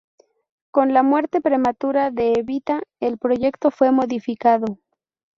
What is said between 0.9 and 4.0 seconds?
la muerte prematura de Evita, el proyecto fue